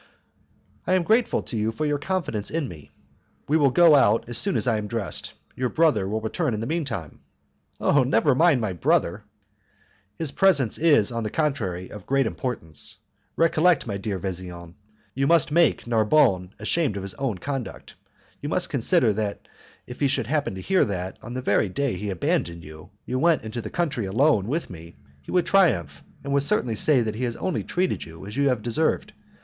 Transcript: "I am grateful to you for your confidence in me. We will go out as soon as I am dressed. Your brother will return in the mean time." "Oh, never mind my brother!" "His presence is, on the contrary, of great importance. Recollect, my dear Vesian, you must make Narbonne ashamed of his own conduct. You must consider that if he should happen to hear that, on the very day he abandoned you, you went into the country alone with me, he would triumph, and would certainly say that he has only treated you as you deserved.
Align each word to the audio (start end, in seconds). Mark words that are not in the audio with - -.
"I 0.87 0.93
am 0.95 1.03
grateful 1.03 1.43
to 1.43 1.55
you 1.55 1.71
for 1.71 1.85
your 1.85 1.99
confidence 1.99 2.49
in 2.49 2.67
me. 2.67 2.89
We 3.47 3.55
will 3.55 3.69
go 3.69 3.93
out 3.93 4.27
as 4.29 4.35
soon 4.39 4.57
as 4.57 4.65
I 4.65 4.79
am 4.79 4.87
dressed. 4.87 5.33
Your 5.55 5.69
brother 5.69 6.07
will 6.07 6.19
return 6.21 6.55
in 6.55 6.59
the 6.59 6.65
mean 6.65 6.85
time." 6.85 7.19
"Oh, 7.79 8.01
never 8.01 8.33
mind 8.33 8.61
my 8.61 8.73
brother!" 8.73 9.25
"His 10.17 10.31
presence 10.31 10.79
is, 10.79 11.11
on 11.11 11.21
the 11.21 11.29
contrary, 11.29 11.91
of 11.91 12.07
great 12.07 12.25
importance. 12.25 12.95
Recollect, 13.35 13.85
my 13.85 13.97
dear 13.97 14.17
Vesian, 14.17 14.73
you 15.13 15.27
must 15.27 15.51
make 15.51 15.85
Narbonne 15.85 16.55
ashamed 16.57 16.97
of 16.97 17.03
his 17.03 17.13
own 17.13 17.37
conduct. 17.37 17.93
You 18.41 18.49
must 18.49 18.71
consider 18.71 19.13
that 19.13 19.47
if 19.85 19.99
he 19.99 20.07
should 20.07 20.25
happen 20.25 20.55
to 20.55 20.61
hear 20.61 20.83
that, 20.83 21.19
on 21.21 21.35
the 21.35 21.43
very 21.43 21.69
day 21.69 21.93
he 21.95 22.09
abandoned 22.09 22.63
you, 22.63 22.89
you 23.05 23.19
went 23.19 23.43
into 23.43 23.61
the 23.61 23.69
country 23.69 24.07
alone 24.07 24.47
with 24.47 24.67
me, 24.67 24.95
he 25.21 25.29
would 25.29 25.45
triumph, 25.45 26.01
and 26.23 26.33
would 26.33 26.41
certainly 26.41 26.73
say 26.73 27.01
that 27.03 27.13
he 27.13 27.23
has 27.23 27.35
only 27.35 27.63
treated 27.63 28.03
you 28.03 28.25
as 28.25 28.35
you 28.35 28.51
deserved. 28.55 29.13